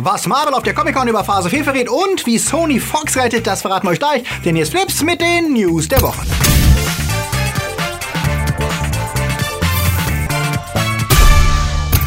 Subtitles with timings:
[0.00, 3.62] Was Marvel auf der Comic-Con über Phase 4 verrät und wie Sony Fox rettet, das
[3.62, 4.22] verraten wir euch gleich.
[4.44, 6.24] Denn jetzt Flips mit den News der Woche.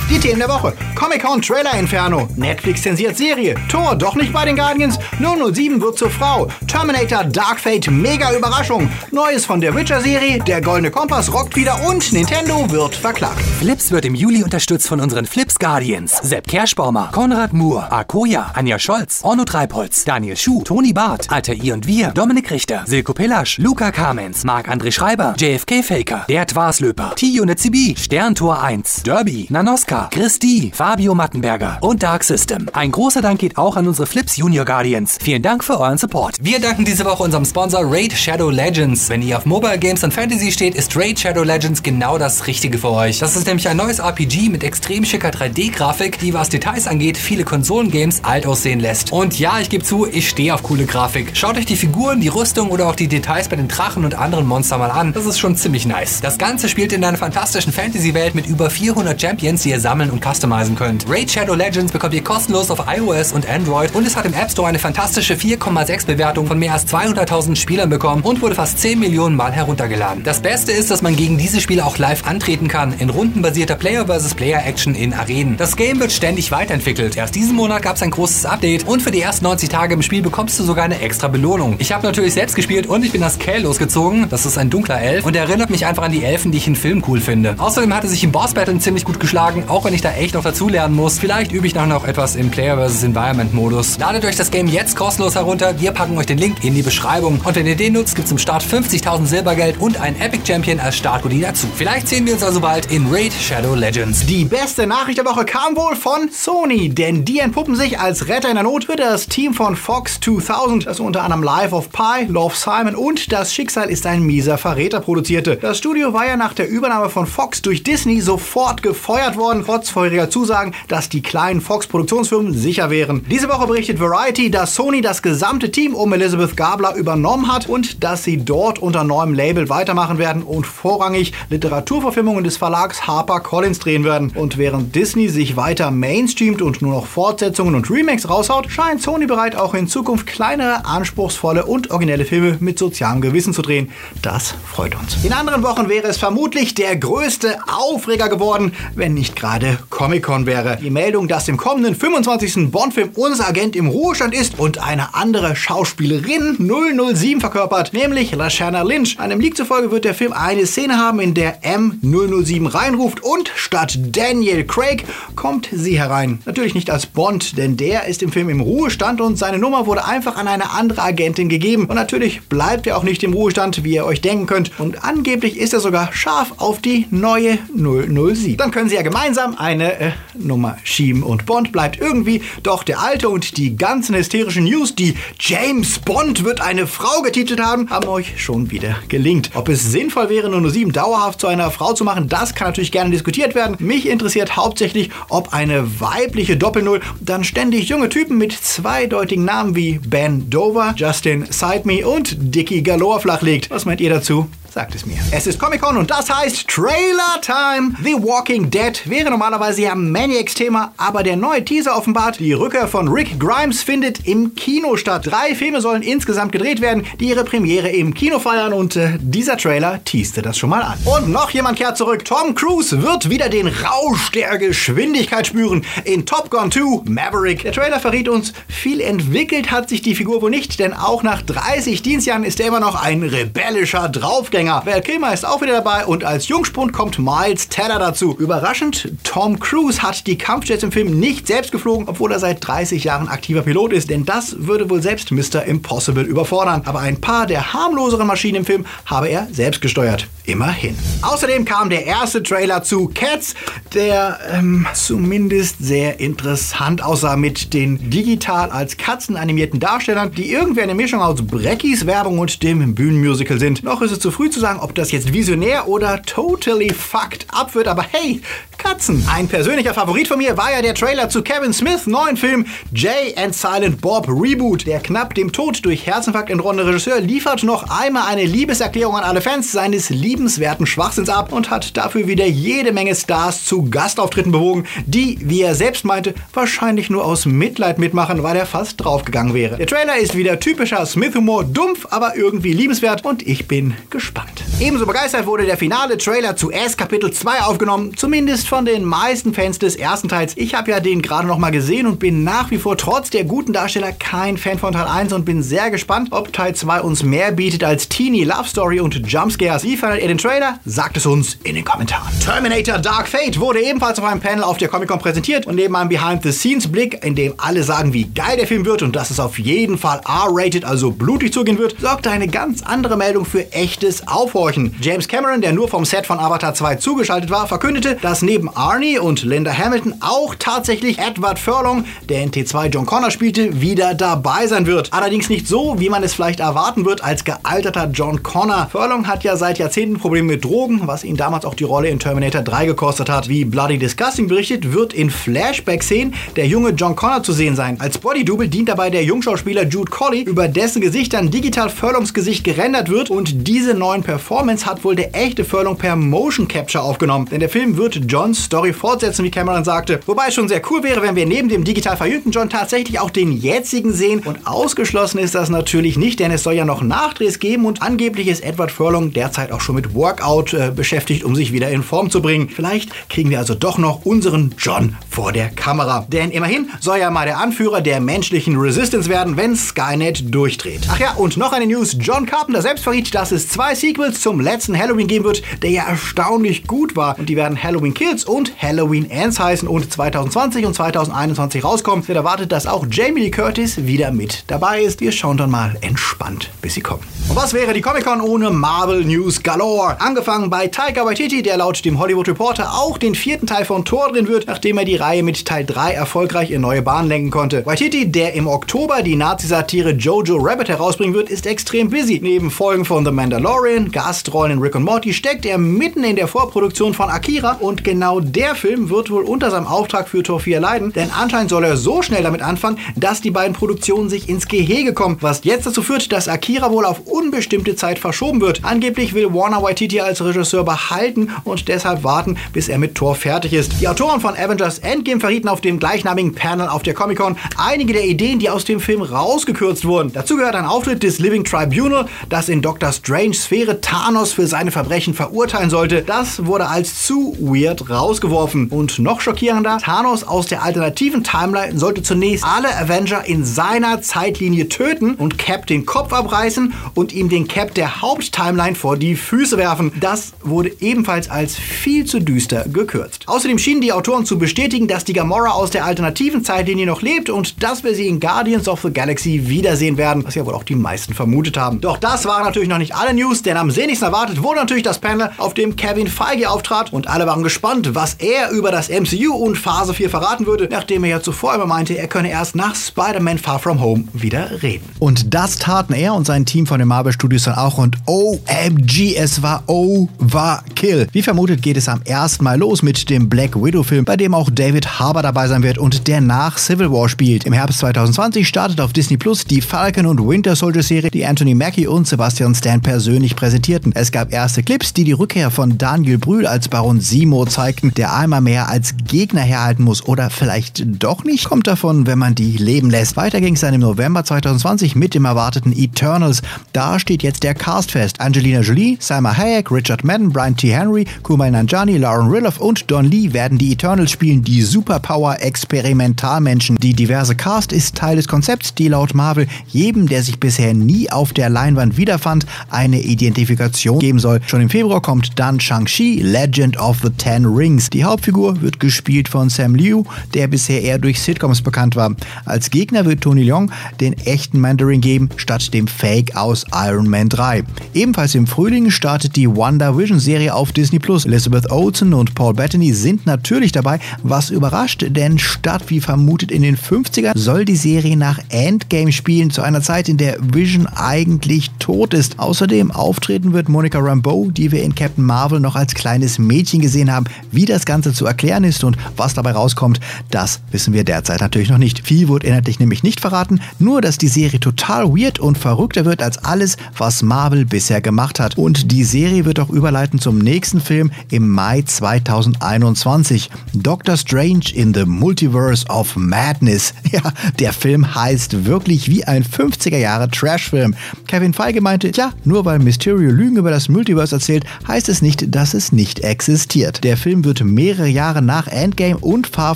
[0.10, 0.74] Die Themen der Woche.
[1.02, 2.28] Comic-Con Trailer Inferno.
[2.36, 3.56] Netflix zensiert Serie.
[3.70, 5.00] Thor doch nicht bei den Guardians.
[5.18, 6.48] 007 wird zur Frau.
[6.68, 8.88] Terminator Dark Fate mega Überraschung.
[9.10, 10.38] Neues von der Witcher Serie.
[10.46, 13.42] Der Goldene Kompass rockt wieder und Nintendo wird verklagt.
[13.58, 16.18] Flips wird im Juli unterstützt von unseren Flips Guardians.
[16.22, 21.72] Sepp Kerschbaumer, Konrad Moore, Akoya, Anja Scholz, Orno Treibholz, Daniel Schuh, Toni Barth, Alter I
[21.72, 27.58] und Wir, Dominik Richter, Silko Pillasch, Luca Kamens, Marc-André Schreiber, JFK Faker, Bert Waslöper, T-Unit
[27.58, 32.68] CB, Sterntor 1, Derby, Nanoska, Christi, Fabio Mattenberger und Dark System.
[32.74, 35.18] Ein großer Dank geht auch an unsere Flips Junior Guardians.
[35.22, 36.36] Vielen Dank für euren Support.
[36.42, 39.08] Wir danken diese Woche unserem Sponsor Raid Shadow Legends.
[39.08, 42.78] Wenn ihr auf Mobile Games und Fantasy steht, ist Raid Shadow Legends genau das Richtige
[42.78, 43.20] für euch.
[43.20, 47.46] Das ist nämlich ein neues RPG mit extrem schicker 3D-Grafik, die was Details angeht, viele
[47.46, 49.14] Konsolengames alt aussehen lässt.
[49.14, 51.38] Und ja, ich gebe zu, ich stehe auf coole Grafik.
[51.38, 54.46] Schaut euch die Figuren, die Rüstung oder auch die Details bei den Drachen und anderen
[54.46, 55.14] Monstern mal an.
[55.14, 56.20] Das ist schon ziemlich nice.
[56.20, 60.22] Das Ganze spielt in einer fantastischen Fantasy-Welt mit über 400 Champions, die ihr sammeln und
[60.22, 60.81] customizen könnt.
[60.82, 64.50] Raid Shadow Legends bekommt ihr kostenlos auf iOS und Android und es hat im App
[64.50, 69.00] Store eine fantastische 4,6 Bewertung von mehr als 200.000 Spielern bekommen und wurde fast 10
[69.00, 70.24] Millionen Mal heruntergeladen.
[70.24, 74.08] Das Beste ist, dass man gegen diese Spiele auch live antreten kann, in rundenbasierter Player
[74.08, 74.34] vs.
[74.34, 75.56] Player Action in Arenen.
[75.56, 77.16] Das Game wird ständig weiterentwickelt.
[77.16, 80.02] Erst diesen Monat gab es ein großes Update und für die ersten 90 Tage im
[80.02, 81.76] Spiel bekommst du sogar eine extra Belohnung.
[81.78, 84.30] Ich habe natürlich selbst gespielt und ich bin das Kell losgezogen.
[84.30, 86.66] Das ist ein dunkler Elf und er erinnert mich einfach an die Elfen, die ich
[86.66, 87.54] in Filmen cool finde.
[87.60, 90.34] Außerdem hat er sich im Boss Battle ziemlich gut geschlagen, auch wenn ich da echt
[90.34, 91.18] noch dazulernen muss.
[91.18, 93.02] Vielleicht übe ich nachher noch etwas im Player vs.
[93.02, 93.98] Environment Modus.
[93.98, 95.80] Ladet euch das Game jetzt kostenlos herunter.
[95.80, 97.42] Wir packen euch den Link in die Beschreibung.
[97.44, 100.80] Und wenn ihr den nutzt, gibt es zum Start 50.000 Silbergeld und ein Epic Champion
[100.80, 101.66] als Startgoodie dazu.
[101.76, 104.24] Vielleicht sehen wir uns also bald in Raid Shadow Legends.
[104.28, 108.50] Die beste Nachricht der Woche kam wohl von Sony, denn die entpuppen sich als Retter
[108.50, 112.26] in der Not für das Team von Fox 2000, das unter anderem Life of Pi,
[112.28, 115.56] Love Simon und Das Schicksal ist ein mieser Verräter produzierte.
[115.56, 119.90] Das Studio war ja nach der Übernahme von Fox durch Disney sofort gefeuert worden, trotz
[119.90, 123.26] vorheriger Zusagen, dass die kleinen Fox-Produktionsfirmen sicher wären.
[123.32, 128.04] Diese Woche berichtet Variety, dass Sony das gesamte Team um Elizabeth Gabler übernommen hat und
[128.04, 134.04] dass sie dort unter neuem Label weitermachen werden und vorrangig Literaturverfilmungen des Verlags HarperCollins drehen
[134.04, 134.34] werden.
[134.36, 139.28] Und während Disney sich weiter mainstreamt und nur noch Fortsetzungen und Remakes raushaut, scheint Sony
[139.28, 143.90] bereit, auch in Zukunft kleinere, anspruchsvolle und originelle Filme mit sozialem Gewissen zu drehen.
[144.22, 145.24] Das freut uns.
[145.24, 150.78] In anderen Wochen wäre es vermutlich der größte Aufreger geworden, wenn nicht gerade Comic-Con wäre.
[150.82, 152.72] Die Meldung, dass im kommenden 25.
[152.72, 159.20] Bond-Film unser Agent im Ruhestand ist und eine andere Schauspielerin 007 verkörpert, nämlich Lashana Lynch.
[159.20, 164.00] Einem Leak zufolge wird der Film eine Szene haben, in der M007 reinruft und statt
[164.12, 166.40] Daniel Craig kommt sie herein.
[166.46, 170.06] Natürlich nicht als Bond, denn der ist im Film im Ruhestand und seine Nummer wurde
[170.06, 171.86] einfach an eine andere Agentin gegeben.
[171.86, 174.80] Und natürlich bleibt er auch nicht im Ruhestand, wie ihr euch denken könnt.
[174.80, 178.58] Und angeblich ist er sogar scharf auf die neue 007.
[178.58, 183.00] Dann können sie ja gemeinsam eine äh, Nummer schieben und Bond bleibt irgendwie doch der
[183.00, 188.08] alte und die ganzen hysterischen News, die James Bond wird eine Frau getitelt haben, haben
[188.08, 189.52] euch schon wieder gelingt.
[189.54, 193.12] Ob es sinnvoll wäre, 007 dauerhaft zu einer Frau zu machen, das kann natürlich gerne
[193.12, 193.76] diskutiert werden.
[193.80, 200.00] Mich interessiert hauptsächlich, ob eine weibliche Doppelnull dann ständig junge Typen mit zweideutigen Namen wie
[200.00, 203.70] Ben Dover, Justin Sideme und Dickie Galore flachlegt.
[203.70, 204.48] Was meint ihr dazu?
[204.74, 205.18] Sagt es mir.
[205.32, 207.94] Es ist Comic-Con und das heißt Trailer Time.
[208.06, 213.10] The Walking Dead wäre normalerweise ja Maniacs-Thema, aber der neue Teaser offenbart, die Rückkehr von
[213.10, 215.28] Rick Grimes findet im Kino statt.
[215.28, 219.58] Drei Filme sollen insgesamt gedreht werden, die ihre Premiere im Kino feiern und äh, dieser
[219.58, 220.98] Trailer teaste das schon mal an.
[221.04, 222.24] Und noch jemand kehrt zurück.
[222.24, 227.64] Tom Cruise wird wieder den Rausch der Geschwindigkeit spüren in Top Gun 2 Maverick.
[227.64, 231.42] Der Trailer verriet uns, viel entwickelt hat sich die Figur wohl nicht, denn auch nach
[231.42, 234.61] 30 Dienstjahren ist er immer noch ein rebellischer Draufgänger.
[234.68, 238.36] Val Kilmer ist auch wieder dabei und als Jungspund kommt Miles Teller dazu.
[238.38, 243.04] Überraschend, Tom Cruise hat die Kampfjets im Film nicht selbst geflogen, obwohl er seit 30
[243.04, 245.64] Jahren aktiver Pilot ist, denn das würde wohl selbst Mr.
[245.66, 246.84] Impossible überfordern.
[246.86, 250.28] Aber ein paar der harmloseren Maschinen im Film habe er selbst gesteuert.
[250.46, 250.96] Immerhin.
[251.22, 253.56] Außerdem kam der erste Trailer zu Cats,
[253.94, 260.82] der ähm, zumindest sehr interessant aussah mit den digital als Katzen animierten Darstellern, die irgendwie
[260.82, 263.84] eine Mischung aus Breckis Werbung und dem Bühnenmusical sind.
[263.84, 267.76] Noch ist es zu früh zu sagen, ob das jetzt visionär oder totally fucked up
[267.76, 268.42] wird, aber hey,
[268.82, 269.24] Katzen.
[269.32, 273.36] Ein persönlicher Favorit von mir war ja der Trailer zu Kevin Smiths neuen Film Jay
[273.38, 274.88] and Silent Bob Reboot.
[274.88, 279.42] Der knapp dem Tod durch Herzinfarkt entronnene Regisseur liefert noch einmal eine Liebeserklärung an alle
[279.42, 284.88] Fans seines liebenswerten Schwachsinns ab und hat dafür wieder jede Menge Stars zu Gastauftritten bewogen,
[285.06, 289.78] die, wie er selbst meinte, wahrscheinlich nur aus Mitleid mitmachen, weil er fast draufgegangen wäre.
[289.78, 294.41] Der Trailer ist wieder typischer Smith-Humor, dumpf, aber irgendwie liebenswert und ich bin gespannt.
[294.80, 299.54] Ebenso begeistert wurde der finale Trailer zu S Kapitel 2 aufgenommen, zumindest von den meisten
[299.54, 300.54] Fans des ersten Teils.
[300.58, 303.44] Ich habe ja den gerade noch mal gesehen und bin nach wie vor trotz der
[303.44, 307.22] guten Darsteller kein Fan von Teil 1 und bin sehr gespannt, ob Teil 2 uns
[307.22, 309.84] mehr bietet als Teenie Love Story und Jumpscares.
[309.84, 310.80] Wie fandet ihr den Trailer?
[310.86, 312.28] Sagt es uns in den Kommentaren.
[312.44, 316.10] Terminator Dark Fate wurde ebenfalls auf einem Panel auf der Comic-Con präsentiert und neben einem
[316.10, 319.98] Behind-the-Scenes-Blick, in dem alle sagen, wie geil der Film wird und dass es auf jeden
[319.98, 324.96] Fall R-rated, also blutig zugehen wird, sorgte eine ganz andere Meldung für echtes Aufhorchen.
[325.02, 329.20] James Cameron, der nur vom Set von Avatar 2 zugeschaltet war, verkündete, dass neben Arnie
[329.20, 334.68] und Linda Hamilton auch tatsächlich Edward Furlong, der in T2 John Connor spielte, wieder dabei
[334.68, 335.14] sein wird.
[335.14, 338.88] Allerdings nicht so, wie man es vielleicht erwarten wird als gealterter John Connor.
[338.92, 342.20] Furlong hat ja seit Jahrzehnten Probleme mit Drogen, was ihn damals auch die Rolle in
[342.20, 343.50] Terminator 3 gekostet hat.
[343.50, 348.00] Wie Bloody Disgusting berichtet, wird in Flashback-Szenen der junge John Connor zu sehen sein.
[348.00, 352.64] Als Bodydouble dient dabei der Jungschauspieler Jude Colley, über dessen Gesicht dann digital Furlongs Gesicht
[352.64, 357.48] gerendert wird und diese neuen Performance hat wohl der echte Furlong per Motion Capture aufgenommen.
[357.52, 360.20] Denn der Film wird Johns Story fortsetzen, wie Cameron sagte.
[360.26, 363.30] Wobei es schon sehr cool wäre, wenn wir neben dem digital verjüngten John tatsächlich auch
[363.30, 364.42] den jetzigen sehen.
[364.46, 368.48] Und ausgeschlossen ist das natürlich nicht, denn es soll ja noch Nachdrehs geben und angeblich
[368.48, 372.30] ist Edward Furlong derzeit auch schon mit Workout äh, beschäftigt, um sich wieder in Form
[372.30, 372.70] zu bringen.
[372.70, 376.26] Vielleicht kriegen wir also doch noch unseren John vor der Kamera.
[376.32, 381.08] Denn immerhin soll ja mal der Anführer der menschlichen Resistance werden, wenn Skynet durchdreht.
[381.10, 382.16] Ach ja, und noch eine News.
[382.20, 386.04] John Carpenter selbst verriet, dass es zwei Sequels zum letzten Halloween geben wird, der ja
[386.04, 387.38] erstaunlich gut war.
[387.38, 392.28] Und die werden Halloween Kills und Halloween Ends heißen und 2020 und 2021 rauskommen.
[392.28, 395.22] Wird erwartet, dass auch Jamie Lee Curtis wieder mit dabei ist.
[395.22, 397.24] Wir schauen dann mal entspannt, bis sie kommen.
[397.50, 400.20] Und was wäre die Comic-Con ohne Marvel News galore?
[400.20, 404.32] Angefangen bei Taika Waititi, der laut dem Hollywood Reporter auch den vierten Teil von Thor
[404.32, 407.86] drin wird, nachdem er die Reihe mit Teil 3 erfolgreich in neue Bahnen lenken konnte.
[407.86, 412.40] Waititi, der im Oktober die Nazi-Satire Jojo Rabbit herausbringen wird, ist extrem busy.
[412.42, 416.48] Neben Folgen von The Mandalorian, Gastrollen in Rick und Morty steckt er mitten in der
[416.48, 420.80] Vorproduktion von Akira und genau der Film wird wohl unter seinem Auftrag für Tor 4
[420.80, 424.70] leiden, denn anscheinend soll er so schnell damit anfangen, dass die beiden Produktionen sich ins
[424.70, 428.86] Gehege kommen, was jetzt dazu führt, dass Akira wohl auf unbestimmte Zeit verschoben wird.
[428.86, 433.74] Angeblich will Warner Waititi als Regisseur behalten und deshalb warten, bis er mit Tor fertig
[433.74, 434.00] ist.
[434.00, 438.26] Die Autoren von Avengers Endgame verrieten auf dem gleichnamigen Panel auf der Comic-Con einige der
[438.26, 440.32] Ideen, die aus dem Film rausgekürzt wurden.
[440.32, 444.92] Dazu gehört ein Auftritt des Living Tribunal, das in Doctor Strange Sphäre Thanos für seine
[444.92, 446.22] Verbrechen verurteilen sollte.
[446.22, 448.88] Das wurde als zu weird rausgeworfen.
[448.90, 454.88] Und noch schockierender, Thanos aus der alternativen Timeline sollte zunächst alle Avenger in seiner Zeitlinie
[454.88, 459.78] töten und Cap den Kopf abreißen und ihm den Cap der Haupttimeline vor die Füße
[459.78, 460.12] werfen.
[460.20, 463.48] Das wurde ebenfalls als viel zu düster gekürzt.
[463.48, 467.50] Außerdem schienen die Autoren zu bestätigen, dass die Gamora aus der alternativen Zeitlinie noch lebt
[467.50, 470.84] und dass wir sie in Guardians of the Galaxy wiedersehen werden, was ja wohl auch
[470.84, 472.02] die meisten vermutet haben.
[472.02, 475.20] Doch das waren natürlich noch nicht alle News, denn am sehnlichsten erwartet wurde natürlich das
[475.20, 479.54] Panel, auf dem Kevin Feige auftrat und alle waren gespannt, was er über das MCU
[479.54, 482.94] und Phase 4 verraten würde, nachdem er ja zuvor immer meinte, er könne erst nach
[482.94, 485.06] Spider-Man Far From Home wieder reden.
[485.20, 489.38] Und das taten er und sein Team von den Marvel Studios dann auch und OMG,
[489.38, 491.28] es war Overkill.
[491.32, 494.54] Wie vermutet geht es am ersten Mal los mit dem Black Widow Film, bei dem
[494.54, 497.66] auch David Harbour dabei sein wird und der nach Civil War spielt.
[497.66, 501.74] Im Herbst 2020 startet auf Disney Plus die Falcon und Winter Soldier Serie, die Anthony
[501.74, 504.12] Mackie und Sebastian Stan persönlich präsentierten.
[504.16, 508.36] Es gab erste Clips, die die Rückkehr von Daniel Brühl als Baron Simo zeigten, der
[508.36, 511.66] einmal mehr als Gegner herhalten muss oder vielleicht doch nicht.
[511.66, 513.38] Kommt davon, wenn man die leben lässt.
[513.38, 516.64] Weiter ging es dann im November 2020 mit dem erwarteten Eternals.
[516.92, 518.42] Da steht jetzt der Cast fest.
[518.42, 520.92] Angelina Jolie, Salma Hayek, Richard Madden, Brian T.
[520.92, 526.96] Henry, Kumail Nanjiani, Lauren Rilloff und Don Lee werden die Eternals spielen, die Superpower-Experimentalmenschen.
[526.96, 531.32] Die diverse Cast ist Teil des Konzepts, die laut Marvel jedem, der sich bisher nie
[531.32, 533.22] auf der Leinwand wiederfand, eine
[533.52, 534.62] Identifikation geben soll.
[534.66, 538.10] Schon im Februar kommt dann Shang-Chi, Legend of the Ten Rings.
[538.10, 542.36] Die Hauptfigur wird gespielt von Sam Liu, der bisher eher durch Sitcoms bekannt war.
[542.66, 547.50] Als Gegner wird Tony Leung den echten Mandarin geben, statt dem Fake aus Iron Man
[547.50, 547.84] 3.
[548.14, 551.46] Ebenfalls im Frühling startet die WandaVision-Serie auf Disney Plus.
[551.46, 556.82] Elizabeth Olsen und Paul Bettany sind natürlich dabei, was überrascht, denn statt wie vermutet in
[556.82, 561.92] den 50ern soll die Serie nach Endgame spielen, zu einer Zeit, in der Vision eigentlich
[562.00, 562.60] tot ist.
[562.60, 567.32] Außerdem auftreten wird Monica Rambeau, die wir in Captain Marvel noch als kleines Mädchen gesehen
[567.32, 567.48] haben.
[567.72, 570.20] Wie das Ganze zu erklären ist und was dabei rauskommt,
[570.52, 572.24] das wissen wir derzeit natürlich noch nicht.
[572.24, 576.44] Viel wurde inhaltlich nämlich nicht verraten, nur dass die Serie total weird und verrückter wird
[576.44, 578.78] als alles, was Marvel bisher gemacht hat.
[578.78, 583.72] Und die Serie wird auch überleiten zum nächsten Film im Mai 2021.
[583.96, 587.16] Doctor Strange in the Multiverse of Madness.
[587.32, 591.16] Ja, der Film heißt wirklich wie ein 50er Jahre Trashfilm.
[591.48, 595.74] Kevin Feige meinte, ja, nur weil Mysterio Lügen über das Multiverse erzählt, heißt es nicht,
[595.76, 597.24] dass es nicht existiert.
[597.24, 599.96] Der Film wird mehrere Jahre nach Endgame und Far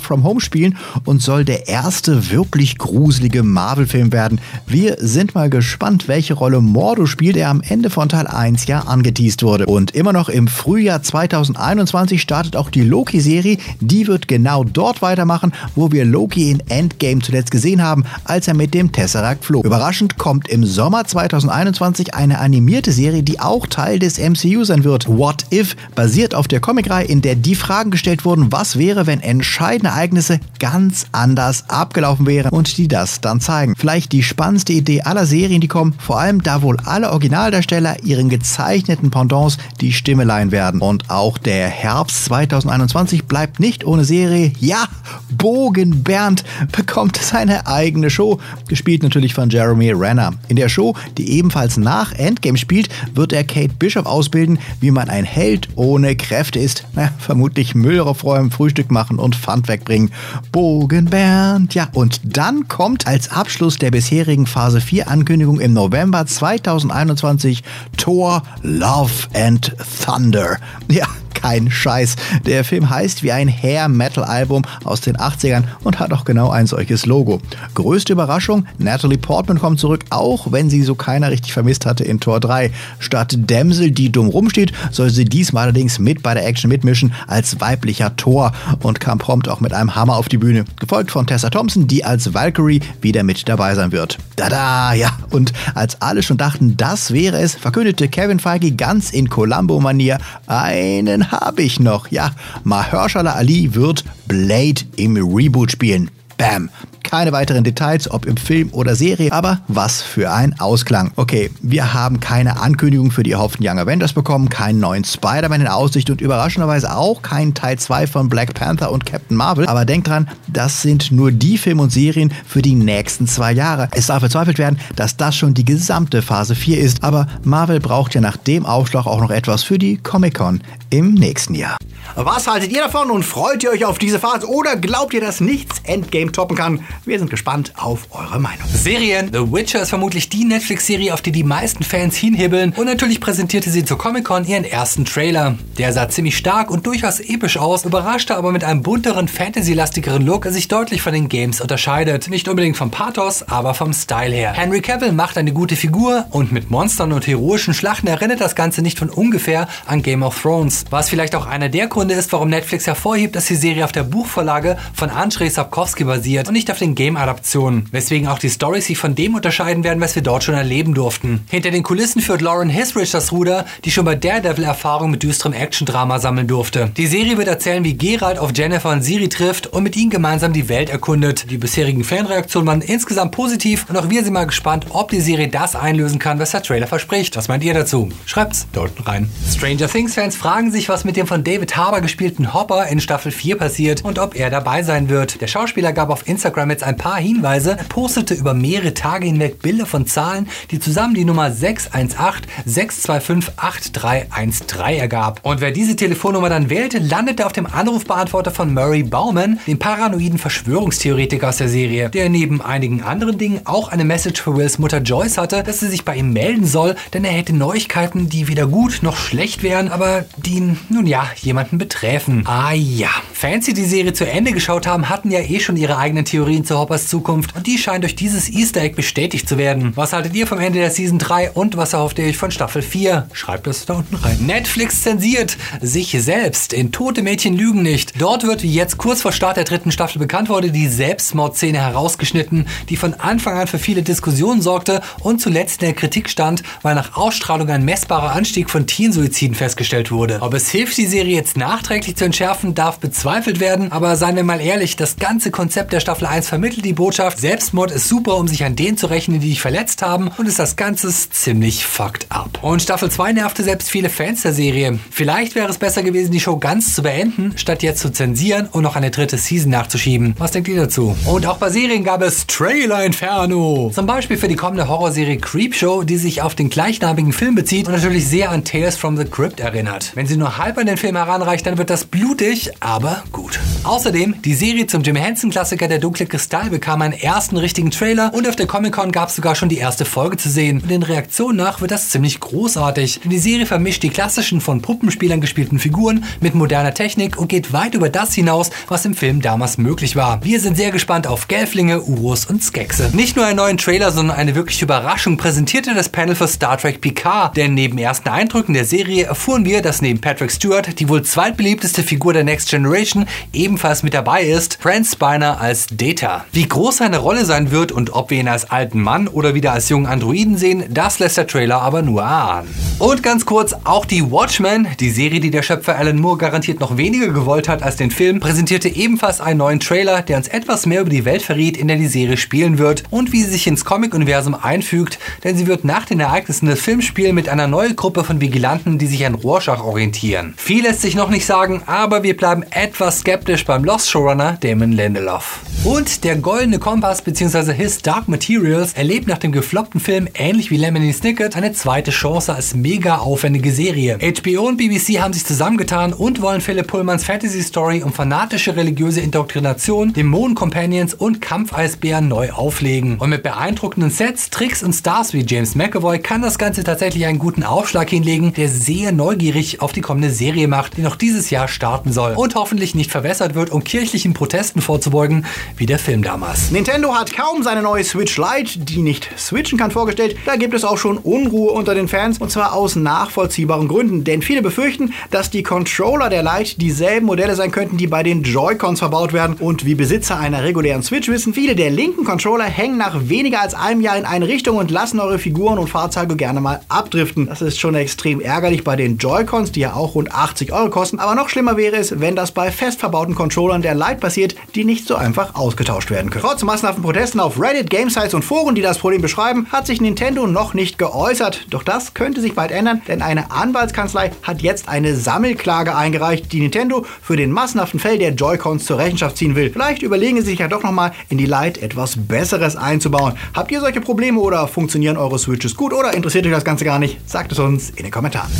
[0.00, 4.40] From Home spielen und soll der erste wirklich gruselige Marvel-Film werden.
[4.66, 8.80] Wir sind mal gespannt, welche Rolle Mordo spielt, der am Ende von Teil 1 ja
[8.80, 9.66] angeteased wurde.
[9.66, 13.58] Und immer noch im Frühjahr 2021 startet auch die Loki-Serie.
[13.80, 18.54] Die wird genau dort weitermachen, wo wir Loki in Endgame zuletzt gesehen haben, als er
[18.54, 19.64] mit dem Tesseract flog.
[19.64, 25.06] Überraschend kommt im Sommer 2021 eine animierte Serie, die auch Teil des MCU sein wird.
[25.08, 29.20] What If basiert auf der Comicreihe, in der die Fragen gestellt wurden, was wäre, wenn
[29.20, 33.74] entscheidende Ereignisse ganz anders abgelaufen wären und die das dann zeigen.
[33.76, 38.28] Vielleicht die spannendste Idee aller Serien, die kommen, vor allem da wohl alle Originaldarsteller ihren
[38.28, 40.80] gezeichneten Pendants die Stimme leihen werden.
[40.80, 44.52] Und auch der Herbst 2021 bleibt nicht ohne Serie.
[44.60, 44.86] Ja,
[45.30, 50.34] Bogen Bernd bekommt seine eigene Show, gespielt natürlich von Jeremy Renner.
[50.48, 55.08] In der Show, die ebenfalls nach Endgame spielt, wird er Kate Bishop ausbilden, wie man
[55.08, 56.84] ein Held ohne Kräfte ist.
[56.94, 60.10] Na, vermutlich Müll aufräumen, Frühstück machen und Pfand wegbringen.
[60.52, 61.88] Bogen Bernd, ja.
[61.92, 67.62] Und dann kommt als Abschluss der bisherigen Phase 4 Ankündigung im November 2021
[67.96, 70.58] Thor Love and Thunder.
[70.88, 71.06] Ja,
[71.40, 72.16] kein Scheiß.
[72.46, 77.06] Der Film heißt wie ein Hair-Metal-Album aus den 80ern und hat auch genau ein solches
[77.06, 77.40] Logo.
[77.74, 82.20] Größte Überraschung, Natalie Portman kommt zurück, auch wenn sie so keiner richtig vermisst hatte in
[82.20, 82.70] Tor 3.
[82.98, 87.60] Statt Dämsel, die dumm rumsteht, soll sie diesmal allerdings mit bei der Action mitmischen als
[87.60, 90.64] weiblicher Tor und kam prompt auch mit einem Hammer auf die Bühne.
[90.80, 94.18] Gefolgt von Tessa Thompson, die als Valkyrie wieder mit dabei sein wird.
[94.36, 95.10] Dada, ja.
[95.30, 101.25] Und als alle schon dachten, das wäre es, verkündete Kevin Feige ganz in Columbo-Manier einen
[101.30, 102.10] habe ich noch.
[102.10, 102.30] Ja,
[102.64, 106.10] Mahershala Ali wird Blade im Reboot spielen.
[106.36, 106.70] Bam.
[107.06, 111.12] Keine weiteren Details, ob im Film oder Serie, aber was für ein Ausklang.
[111.14, 115.68] Okay, wir haben keine Ankündigung für die erhofften Young Avengers bekommen, keinen neuen Spider-Man in
[115.68, 119.68] Aussicht und überraschenderweise auch keinen Teil 2 von Black Panther und Captain Marvel.
[119.68, 123.88] Aber denkt dran, das sind nur die Filme und Serien für die nächsten zwei Jahre.
[123.92, 128.14] Es darf bezweifelt werden, dass das schon die gesamte Phase 4 ist, aber Marvel braucht
[128.16, 130.60] ja nach dem Aufschlag auch noch etwas für die Comic-Con
[130.90, 131.76] im nächsten Jahr.
[132.14, 135.40] Was haltet ihr davon und freut ihr euch auf diese Phase oder glaubt ihr, dass
[135.40, 136.80] nichts Endgame toppen kann?
[137.06, 138.66] Wir sind gespannt auf eure Meinung.
[138.66, 139.30] Serien.
[139.32, 142.72] The Witcher ist vermutlich die Netflix-Serie, auf die die meisten Fans hinhibbeln.
[142.72, 145.54] Und natürlich präsentierte sie zur Comic-Con ihren ersten Trailer.
[145.78, 150.42] Der sah ziemlich stark und durchaus episch aus, überraschte aber mit einem bunteren, fantasy-lastigeren Look,
[150.42, 152.28] der sich deutlich von den Games unterscheidet.
[152.28, 154.54] Nicht unbedingt vom Pathos, aber vom Style her.
[154.54, 158.82] Henry Cavill macht eine gute Figur und mit Monstern und heroischen Schlachten erinnert das Ganze
[158.82, 160.84] nicht von ungefähr an Game of Thrones.
[160.90, 164.02] Was vielleicht auch einer der Gründe ist, warum Netflix hervorhebt, dass die Serie auf der
[164.02, 168.98] Buchvorlage von Andrzej Sapkowski basiert und nicht auf den Game-Adaptionen, weswegen auch die Storys sich
[168.98, 171.44] von dem unterscheiden werden, was wir dort schon erleben durften.
[171.48, 175.52] Hinter den Kulissen führt Lauren Hisrich das Ruder, die schon bei Daredevil Erfahrung mit düsterem
[175.52, 176.90] Action-Drama sammeln durfte.
[176.96, 180.52] Die Serie wird erzählen, wie Geralt auf Jennifer und Siri trifft und mit ihnen gemeinsam
[180.52, 181.50] die Welt erkundet.
[181.50, 185.48] Die bisherigen Fanreaktionen waren insgesamt positiv und auch wir sind mal gespannt, ob die Serie
[185.48, 187.36] das einlösen kann, was der Trailer verspricht.
[187.36, 188.08] Was meint ihr dazu?
[188.24, 189.30] Schreibt's unten rein.
[189.48, 193.56] Stranger Things-Fans fragen sich, was mit dem von David Harbour gespielten Hopper in Staffel 4
[193.56, 195.40] passiert und ob er dabei sein wird.
[195.40, 197.76] Der Schauspieler gab auf Instagram jetzt ein paar Hinweise.
[197.88, 205.00] Postete über mehrere Tage hinweg Bilder von Zahlen, die zusammen die Nummer 618 625 8313
[205.00, 205.40] ergab.
[205.42, 210.38] Und wer diese Telefonnummer dann wählte, landete auf dem Anrufbeantworter von Murray Bauman, dem paranoiden
[210.38, 214.98] Verschwörungstheoretiker aus der Serie, der neben einigen anderen Dingen auch eine Message für Wills Mutter
[214.98, 218.66] Joyce hatte, dass sie sich bei ihm melden soll, denn er hätte Neuigkeiten, die weder
[218.66, 222.44] gut noch schlecht wären, aber die, nun ja, jemanden betreffen.
[222.46, 223.10] Ah ja.
[223.32, 226.64] Fans, die die Serie zu Ende geschaut haben, hatten ja eh schon ihre eigenen Theorien
[226.66, 229.92] zu Hoppers Zukunft und die scheinen durch dieses Easter Egg bestätigt zu werden.
[229.96, 232.82] Was haltet ihr vom Ende der Season 3 und was erhofft ihr euch von Staffel
[232.82, 233.28] 4?
[233.32, 234.38] Schreibt es da unten rein.
[234.40, 238.20] Netflix zensiert sich selbst in Tote Mädchen lügen nicht.
[238.20, 242.66] Dort wird, wie jetzt kurz vor Start der dritten Staffel bekannt wurde, die Selbstmordszene herausgeschnitten,
[242.88, 246.94] die von Anfang an für viele Diskussionen sorgte und zuletzt in der Kritik stand, weil
[246.94, 250.38] nach Ausstrahlung ein messbarer Anstieg von Teensuiziden festgestellt wurde.
[250.40, 254.44] Ob es hilft, die Serie jetzt nachträglich zu entschärfen, darf bezweifelt werden, aber seien wir
[254.44, 258.48] mal ehrlich, das ganze Konzept der Staffel 1 vermittelt die Botschaft, Selbstmord ist super, um
[258.48, 262.24] sich an denen zu rechnen, die dich verletzt haben und ist das Ganze ziemlich fucked
[262.30, 262.60] up.
[262.62, 264.98] Und Staffel 2 nervte selbst viele Fans der Serie.
[265.10, 268.84] Vielleicht wäre es besser gewesen, die Show ganz zu beenden, statt jetzt zu zensieren und
[268.84, 270.34] noch eine dritte Season nachzuschieben.
[270.38, 271.14] Was denkt ihr dazu?
[271.26, 273.90] Und auch bei Serien gab es Trailer Inferno.
[273.94, 277.92] Zum Beispiel für die kommende Horrorserie Creepshow, die sich auf den gleichnamigen Film bezieht und
[277.92, 280.12] natürlich sehr an Tales from the Crypt erinnert.
[280.14, 283.60] Wenn sie nur halb an den Film heranreicht, dann wird das blutig, aber gut.
[283.84, 288.32] Außerdem, die Serie zum Jim Henson Klassiker Der dunkle Kristall bekam einen ersten richtigen Trailer
[288.34, 290.80] und auf der Comic Con gab es sogar schon die erste Folge zu sehen.
[290.80, 293.20] Und den Reaktionen nach wird das ziemlich großartig.
[293.20, 297.72] Denn die Serie vermischt die klassischen von Puppenspielern gespielten Figuren mit moderner Technik und geht
[297.72, 300.42] weit über das hinaus, was im Film damals möglich war.
[300.44, 303.10] Wir sind sehr gespannt auf Gelflinge, Urus und Skexe.
[303.14, 307.00] Nicht nur einen neuen Trailer, sondern eine wirkliche Überraschung präsentierte das Panel für Star Trek
[307.00, 307.56] Picard.
[307.56, 312.02] Denn neben ersten Eindrücken der Serie erfuhren wir, dass neben Patrick Stewart die wohl zweitbeliebteste
[312.02, 316.35] Figur der Next Generation ebenfalls mit dabei ist, Brent Spiner als Data.
[316.52, 319.72] Wie groß seine Rolle sein wird und ob wir ihn als alten Mann oder wieder
[319.72, 322.68] als jungen Androiden sehen, das lässt der Trailer aber nur erahnen.
[322.98, 326.96] Und ganz kurz, auch die Watchmen, die Serie, die der Schöpfer Alan Moore garantiert noch
[326.96, 331.02] weniger gewollt hat als den Film, präsentierte ebenfalls einen neuen Trailer, der uns etwas mehr
[331.02, 333.84] über die Welt verriet, in der die Serie spielen wird und wie sie sich ins
[333.84, 338.24] Comic-Universum einfügt, denn sie wird nach den Ereignissen des Films spielen mit einer neuen Gruppe
[338.24, 340.54] von Vigilanten, die sich an Rorschach orientieren.
[340.56, 344.92] Viel lässt sich noch nicht sagen, aber wir bleiben etwas skeptisch beim Lost Showrunner Damon
[344.92, 345.60] Lindelof.
[345.86, 347.72] Und der Goldene Kompass bzw.
[347.72, 352.52] His Dark Materials erlebt nach dem gefloppten Film ähnlich wie Lemony Snicket eine zweite Chance
[352.52, 354.18] als mega aufwendige Serie.
[354.18, 359.20] HBO und BBC haben sich zusammengetan und wollen Philipp Pullmans Fantasy Story um fanatische religiöse
[359.20, 363.18] Indoktrination, Dämonen-Companions und Kampfeisbären neu auflegen.
[363.18, 367.38] Und mit beeindruckenden Sets, Tricks und Stars wie James McAvoy kann das Ganze tatsächlich einen
[367.38, 371.68] guten Aufschlag hinlegen, der sehr neugierig auf die kommende Serie macht, die noch dieses Jahr
[371.68, 375.46] starten soll und hoffentlich nicht verwässert wird, um kirchlichen Protesten vorzubeugen,
[375.78, 376.70] wie der Film damals.
[376.70, 380.36] Nintendo hat kaum seine neue Switch Lite, die nicht switchen kann, vorgestellt.
[380.46, 384.24] Da gibt es auch schon Unruhe unter den Fans und zwar aus nachvollziehbaren Gründen.
[384.24, 388.42] Denn viele befürchten, dass die Controller der Lite dieselben Modelle sein könnten, die bei den
[388.42, 389.56] Joy-Cons verbaut werden.
[389.58, 393.74] Und wie Besitzer einer regulären Switch wissen, viele der linken Controller hängen nach weniger als
[393.74, 397.46] einem Jahr in eine Richtung und lassen eure Figuren und Fahrzeuge gerne mal abdriften.
[397.46, 401.18] Das ist schon extrem ärgerlich bei den Joy-Cons, die ja auch rund 80 Euro kosten.
[401.18, 404.84] Aber noch schlimmer wäre es, wenn das bei fest verbauten Controllern der Lite passiert, die
[404.84, 406.44] nicht so einfach ausgetauscht werden können.
[406.44, 410.46] Trotz massenhaften Protesten auf Reddit, Gamesites und Foren, die das Problem beschreiben, hat sich Nintendo
[410.46, 411.66] noch nicht geäußert.
[411.70, 416.60] Doch das könnte sich bald ändern, denn eine Anwaltskanzlei hat jetzt eine Sammelklage eingereicht, die
[416.60, 419.70] Nintendo für den massenhaften Fell der Joy-Cons zur Rechenschaft ziehen will.
[419.70, 423.34] Vielleicht überlegen sie sich ja doch nochmal in die Lite etwas Besseres einzubauen.
[423.52, 427.00] Habt ihr solche Probleme oder funktionieren eure Switches gut oder interessiert euch das Ganze gar
[427.00, 427.28] nicht?
[427.28, 428.50] Sagt es uns in den Kommentaren.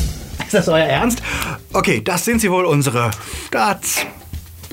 [0.45, 1.23] Ist das euer Ernst?
[1.73, 3.11] Okay, das sind sie wohl unsere
[3.47, 4.07] Stats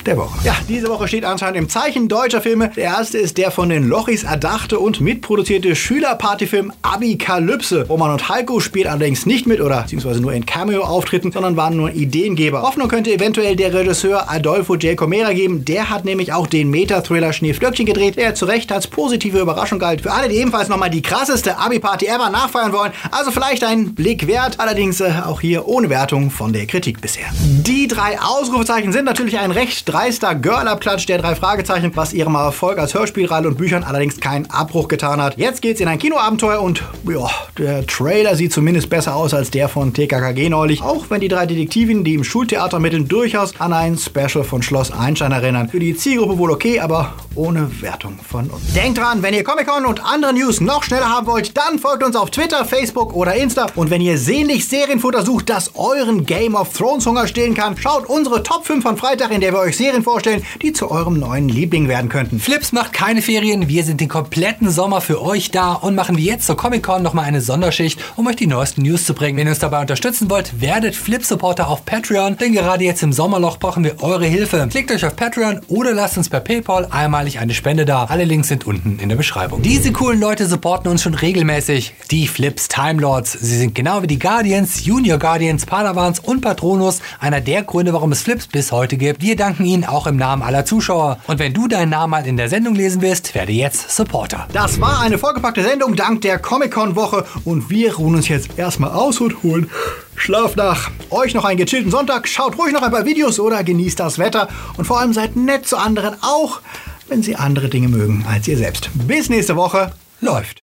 [0.06, 0.38] der Woche.
[0.44, 2.70] Ja, diese Woche steht anscheinend im Zeichen deutscher Filme.
[2.76, 7.88] Der erste ist der von den Lochis erdachte und mitproduzierte Schülerpartyfilm Abikalypse.
[7.88, 11.92] Roman und Heiko spielt allerdings nicht mit oder beziehungsweise nur in Cameo-Auftritten, sondern waren nur
[11.92, 12.62] Ideengeber.
[12.62, 14.98] Hoffnung könnte eventuell der Regisseur Adolfo J.
[14.98, 15.66] Comera geben.
[15.66, 20.02] Der hat nämlich auch den Meta-Thriller Schneeflöckchen gedreht, der zu Recht als positive Überraschung galt.
[20.02, 24.28] Für alle, die ebenfalls nochmal die krasseste Abi-Party ever nachfeiern wollen, also vielleicht ein Blick
[24.28, 24.60] wert.
[24.60, 27.26] Allerdings äh, auch hier ohne Wertung von der Kritik bisher.
[27.42, 32.80] Die drei Ausrufezeichen sind natürlich ein recht dreister Girl-Abklatsch der drei Fragezeichen, was ihrem Erfolg
[32.80, 35.38] als Hörspielreihe und Büchern allerdings keinen Abbruch getan hat.
[35.38, 37.30] Jetzt geht's in ein Kinoabenteuer und ja,
[37.60, 41.46] der Trailer sieht zumindest besser aus als der von TKKG neulich, auch wenn die drei
[41.46, 45.70] Detektivinnen, die im Schultheater mitteln, durchaus an ein Special von Schloss Einstein erinnern.
[45.70, 48.74] Für die Zielgruppe wohl okay, aber ohne Wertung von uns.
[48.74, 52.16] Denkt dran, wenn ihr Comic-Con und andere News noch schneller haben wollt, dann folgt uns
[52.16, 53.68] auf Twitter, Facebook oder Insta.
[53.76, 58.08] Und wenn ihr sehnlich Serienfutter sucht, das euren Game of Thrones Hunger stillen kann, schaut
[58.08, 61.50] unsere Top 5 von Freitag, in der wir euch Serien vorstellen, die zu eurem neuen
[61.50, 62.40] Liebling werden könnten.
[62.40, 66.24] Flips macht keine Ferien, wir sind den kompletten Sommer für euch da und machen wie
[66.26, 69.38] jetzt zur Comic-Con nochmal eine Sonderschicht, um euch die neuesten News zu bringen.
[69.38, 73.58] Wenn ihr uns dabei unterstützen wollt, werdet Flip-Supporter auf Patreon, denn gerade jetzt im Sommerloch
[73.58, 74.70] brauchen wir eure Hilfe.
[74.72, 78.06] Klickt euch auf Patreon oder lasst uns per PayPal einmalig eine Spende da.
[78.06, 79.64] Alle Links sind unten in der Beschreibung.
[79.64, 81.94] Diese coolen Leute supporten uns schon regelmäßig.
[82.10, 83.34] Die Flips Time Lords.
[83.34, 88.14] Sie sind genau wie die Guardians, Junior Guardians, Padawans und Patronus einer der Gründe, warum
[88.14, 89.22] es Flips bis heute gibt.
[89.22, 91.18] Wir danken ihnen auch im Namen aller Zuschauer.
[91.26, 94.48] Und wenn du deinen Namen mal in der Sendung lesen willst, werde jetzt Supporter.
[94.54, 99.20] Das war eine vollgepackte Sendung dank der Comic-Con-Woche und wir ruhen uns jetzt erstmal aus
[99.20, 99.70] und holen
[100.16, 100.92] Schlaf nach.
[101.10, 104.48] Euch noch einen gechillten Sonntag, schaut ruhig noch ein paar Videos oder genießt das Wetter
[104.78, 106.62] und vor allem seid nett zu anderen, auch
[107.08, 108.90] wenn sie andere Dinge mögen als ihr selbst.
[108.94, 109.92] Bis nächste Woche.
[110.22, 110.62] Läuft.